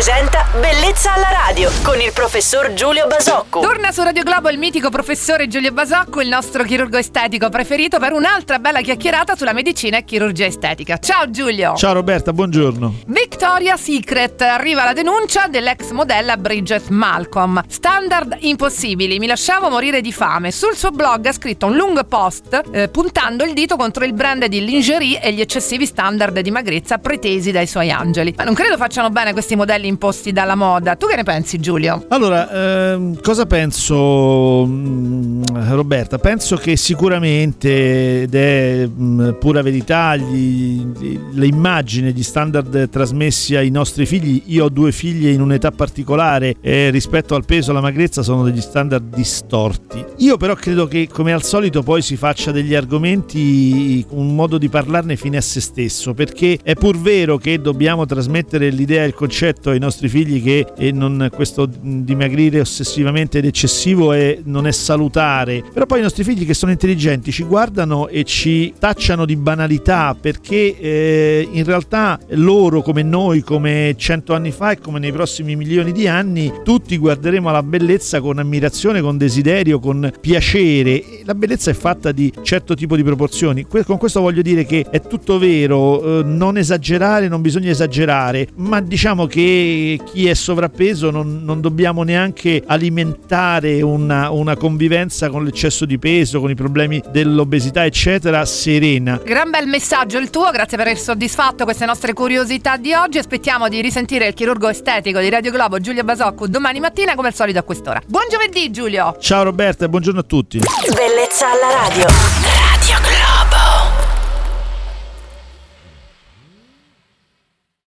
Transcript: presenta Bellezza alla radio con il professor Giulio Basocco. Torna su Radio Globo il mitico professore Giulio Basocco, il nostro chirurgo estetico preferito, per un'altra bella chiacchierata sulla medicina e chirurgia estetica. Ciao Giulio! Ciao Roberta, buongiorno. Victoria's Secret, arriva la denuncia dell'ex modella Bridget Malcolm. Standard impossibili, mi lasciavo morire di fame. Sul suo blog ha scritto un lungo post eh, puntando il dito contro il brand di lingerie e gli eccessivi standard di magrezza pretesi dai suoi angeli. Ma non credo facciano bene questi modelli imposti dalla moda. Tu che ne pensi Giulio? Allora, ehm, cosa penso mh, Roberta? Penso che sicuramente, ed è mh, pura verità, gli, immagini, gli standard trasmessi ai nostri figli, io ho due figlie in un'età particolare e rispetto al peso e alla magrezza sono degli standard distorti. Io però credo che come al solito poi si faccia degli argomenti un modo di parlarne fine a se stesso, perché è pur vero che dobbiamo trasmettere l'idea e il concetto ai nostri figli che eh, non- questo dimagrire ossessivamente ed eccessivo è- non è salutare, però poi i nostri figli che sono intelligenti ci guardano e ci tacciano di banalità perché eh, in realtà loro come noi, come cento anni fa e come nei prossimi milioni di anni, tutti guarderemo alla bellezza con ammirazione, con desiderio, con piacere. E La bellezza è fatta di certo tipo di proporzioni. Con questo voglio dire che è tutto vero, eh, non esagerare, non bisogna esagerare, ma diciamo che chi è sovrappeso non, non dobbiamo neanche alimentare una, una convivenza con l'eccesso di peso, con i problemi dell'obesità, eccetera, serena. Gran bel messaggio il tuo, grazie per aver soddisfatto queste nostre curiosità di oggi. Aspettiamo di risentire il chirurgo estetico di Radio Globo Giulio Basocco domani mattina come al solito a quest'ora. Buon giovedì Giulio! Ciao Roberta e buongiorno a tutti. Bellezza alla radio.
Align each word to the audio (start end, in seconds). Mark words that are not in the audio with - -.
presenta 0.00 0.46
Bellezza 0.58 1.12
alla 1.12 1.28
radio 1.30 1.70
con 1.82 2.00
il 2.00 2.10
professor 2.14 2.72
Giulio 2.72 3.06
Basocco. 3.06 3.60
Torna 3.60 3.92
su 3.92 4.02
Radio 4.02 4.22
Globo 4.22 4.48
il 4.48 4.56
mitico 4.56 4.88
professore 4.88 5.46
Giulio 5.46 5.72
Basocco, 5.72 6.22
il 6.22 6.28
nostro 6.28 6.64
chirurgo 6.64 6.96
estetico 6.96 7.50
preferito, 7.50 7.98
per 7.98 8.12
un'altra 8.12 8.58
bella 8.58 8.80
chiacchierata 8.80 9.36
sulla 9.36 9.52
medicina 9.52 9.98
e 9.98 10.04
chirurgia 10.04 10.46
estetica. 10.46 10.96
Ciao 10.96 11.30
Giulio! 11.30 11.74
Ciao 11.76 11.92
Roberta, 11.92 12.32
buongiorno. 12.32 12.94
Victoria's 13.08 13.82
Secret, 13.82 14.40
arriva 14.40 14.84
la 14.84 14.94
denuncia 14.94 15.48
dell'ex 15.48 15.90
modella 15.90 16.38
Bridget 16.38 16.88
Malcolm. 16.88 17.62
Standard 17.68 18.38
impossibili, 18.40 19.18
mi 19.18 19.26
lasciavo 19.26 19.68
morire 19.68 20.00
di 20.00 20.12
fame. 20.12 20.50
Sul 20.50 20.76
suo 20.76 20.92
blog 20.92 21.26
ha 21.26 21.32
scritto 21.32 21.66
un 21.66 21.76
lungo 21.76 22.04
post 22.04 22.58
eh, 22.72 22.88
puntando 22.88 23.44
il 23.44 23.52
dito 23.52 23.76
contro 23.76 24.06
il 24.06 24.14
brand 24.14 24.46
di 24.46 24.64
lingerie 24.64 25.20
e 25.20 25.30
gli 25.34 25.42
eccessivi 25.42 25.84
standard 25.84 26.40
di 26.40 26.50
magrezza 26.50 26.96
pretesi 26.96 27.52
dai 27.52 27.66
suoi 27.66 27.90
angeli. 27.90 28.32
Ma 28.34 28.44
non 28.44 28.54
credo 28.54 28.78
facciano 28.78 29.10
bene 29.10 29.32
questi 29.32 29.56
modelli 29.56 29.88
imposti 29.90 30.32
dalla 30.32 30.54
moda. 30.54 30.96
Tu 30.96 31.06
che 31.06 31.16
ne 31.16 31.22
pensi 31.22 31.58
Giulio? 31.58 32.06
Allora, 32.08 32.92
ehm, 32.92 33.20
cosa 33.20 33.44
penso 33.44 34.64
mh, 34.64 35.74
Roberta? 35.74 36.18
Penso 36.18 36.56
che 36.56 36.76
sicuramente, 36.76 38.22
ed 38.22 38.34
è 38.34 38.86
mh, 38.86 39.36
pura 39.38 39.60
verità, 39.62 40.16
gli, 40.16 40.86
immagini, 41.42 42.12
gli 42.12 42.22
standard 42.22 42.88
trasmessi 42.88 43.56
ai 43.56 43.70
nostri 43.70 44.06
figli, 44.06 44.42
io 44.46 44.64
ho 44.64 44.68
due 44.68 44.92
figlie 44.92 45.30
in 45.30 45.40
un'età 45.40 45.70
particolare 45.70 46.56
e 46.60 46.90
rispetto 46.90 47.34
al 47.34 47.44
peso 47.44 47.68
e 47.68 47.72
alla 47.72 47.82
magrezza 47.82 48.22
sono 48.22 48.44
degli 48.44 48.60
standard 48.60 49.14
distorti. 49.14 50.04
Io 50.18 50.36
però 50.36 50.54
credo 50.54 50.86
che 50.86 51.08
come 51.12 51.32
al 51.32 51.42
solito 51.42 51.82
poi 51.82 52.02
si 52.02 52.16
faccia 52.16 52.52
degli 52.52 52.74
argomenti 52.74 54.04
un 54.10 54.34
modo 54.34 54.56
di 54.58 54.68
parlarne 54.68 55.16
fine 55.16 55.36
a 55.36 55.40
se 55.40 55.60
stesso, 55.60 56.14
perché 56.14 56.58
è 56.62 56.74
pur 56.74 56.98
vero 56.98 57.36
che 57.36 57.60
dobbiamo 57.60 58.06
trasmettere 58.06 58.70
l'idea 58.70 59.02
e 59.02 59.06
il 59.06 59.14
concetto 59.14 59.70
ai 59.70 59.78
nostri 59.80 60.08
figli 60.08 60.42
che 60.42 60.66
eh, 60.76 60.92
non- 60.92 61.28
questo 61.34 61.68
dimagrire 61.80 62.60
ossessivamente 62.60 63.38
ed 63.38 63.44
eccessivo 63.46 64.12
è- 64.12 64.38
non 64.44 64.66
è 64.66 64.72
salutare, 64.72 65.62
però 65.72 65.86
poi 65.86 65.98
i 65.98 66.02
nostri 66.02 66.22
figli 66.24 66.46
che 66.46 66.54
sono 66.54 66.70
intelligenti 66.72 67.32
ci 67.32 67.42
guardano 67.44 68.08
e 68.08 68.24
ci 68.24 68.72
tacciano 68.78 69.24
di 69.24 69.36
banalità 69.36 70.16
perché 70.18 70.78
eh, 70.78 71.48
in 71.50 71.64
realtà 71.64 72.18
loro 72.30 72.82
come 72.82 73.02
noi, 73.02 73.40
come 73.42 73.94
cento 73.96 74.34
anni 74.34 74.50
fa 74.52 74.72
e 74.72 74.78
come 74.78 74.98
nei 74.98 75.12
prossimi 75.12 75.56
milioni 75.56 75.92
di 75.92 76.06
anni, 76.06 76.52
tutti 76.64 76.96
guarderemo 76.96 77.48
alla 77.48 77.62
bellezza 77.62 78.20
con 78.20 78.38
ammirazione, 78.38 79.00
con 79.00 79.16
desiderio, 79.18 79.78
con 79.80 80.10
piacere. 80.20 80.90
E 80.90 81.22
La 81.24 81.34
bellezza 81.34 81.70
è 81.70 81.74
fatta 81.74 82.12
di 82.12 82.32
certo 82.42 82.74
tipo 82.74 82.96
di 82.96 83.02
proporzioni. 83.02 83.66
Con 83.66 83.98
questo 83.98 84.20
voglio 84.20 84.42
dire 84.42 84.64
che 84.64 84.86
è 84.90 85.00
tutto 85.00 85.38
vero, 85.38 86.20
eh, 86.20 86.22
non 86.24 86.56
esagerare, 86.58 87.28
non 87.28 87.40
bisogna 87.40 87.70
esagerare, 87.70 88.48
ma 88.56 88.80
diciamo 88.80 89.26
che 89.26 89.40
chi 90.04 90.28
è 90.28 90.34
sovrappeso 90.34 91.10
non, 91.10 91.42
non 91.44 91.60
dobbiamo 91.60 92.02
neanche 92.02 92.62
alimentare 92.66 93.82
una, 93.82 94.30
una 94.30 94.56
convivenza 94.56 95.28
con 95.28 95.44
l'eccesso 95.44 95.84
di 95.84 95.98
peso, 95.98 96.40
con 96.40 96.50
i 96.50 96.54
problemi 96.54 97.02
dell'obesità, 97.10 97.84
eccetera, 97.84 98.44
serena. 98.44 99.20
Gran 99.24 99.50
bel 99.50 99.66
messaggio 99.66 100.18
il 100.18 100.30
tuo, 100.30 100.50
grazie 100.50 100.76
per 100.76 100.86
aver 100.86 100.98
soddisfatto 100.98 101.64
queste 101.64 101.86
nostre 101.86 102.12
curiosità 102.12 102.76
di 102.76 102.92
oggi. 102.92 103.18
Aspettiamo 103.18 103.68
di 103.68 103.80
risentire 103.80 104.26
il 104.28 104.34
chirurgo 104.34 104.68
estetico 104.68 105.20
di 105.20 105.28
Radio 105.28 105.50
Globo 105.50 105.78
Giulio 105.78 106.04
Basocco 106.04 106.46
domani 106.46 106.80
mattina 106.80 107.14
come 107.14 107.28
al 107.28 107.34
solito 107.34 107.58
a 107.58 107.62
quest'ora. 107.62 108.00
Buon 108.06 108.24
giovedì 108.30 108.70
Giulio! 108.70 109.16
Ciao 109.20 109.42
Roberta 109.42 109.84
e 109.84 109.88
buongiorno 109.88 110.20
a 110.20 110.24
tutti. 110.24 110.58
Bellezza 110.58 111.46
alla 111.50 111.88
radio. 111.88 112.49